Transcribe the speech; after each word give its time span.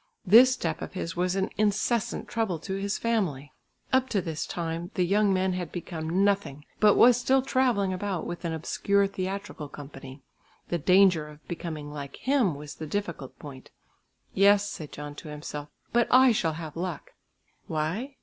This 0.25 0.51
step 0.51 0.81
of 0.81 0.93
his 0.93 1.15
was 1.15 1.35
an 1.35 1.51
incessant 1.59 2.27
trouble 2.27 2.57
to 2.57 2.73
his 2.73 2.97
family. 2.97 3.53
Up 3.93 4.09
to 4.09 4.19
this 4.19 4.47
time 4.47 4.89
the 4.95 5.05
young 5.05 5.31
man 5.31 5.53
had 5.53 5.71
become 5.71 6.23
nothing 6.23 6.65
but 6.79 6.95
was 6.95 7.17
still 7.17 7.43
travelling 7.43 7.93
about 7.93 8.25
with 8.25 8.43
an 8.43 8.51
obscure 8.51 9.05
theatrical 9.05 9.69
company. 9.69 10.23
The 10.69 10.79
danger 10.79 11.27
of 11.27 11.47
becoming 11.47 11.91
like 11.93 12.15
him 12.15 12.55
was 12.55 12.73
the 12.73 12.87
difficult 12.87 13.37
point. 13.37 13.69
"Yes," 14.33 14.67
said 14.67 14.91
John 14.91 15.13
to 15.17 15.27
himself, 15.29 15.69
"but 15.93 16.07
I 16.09 16.31
shall 16.31 16.53
have 16.53 16.75
luck." 16.75 17.11
Why? 17.67 18.15